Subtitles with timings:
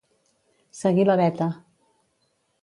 [0.79, 1.51] Seguir la veta.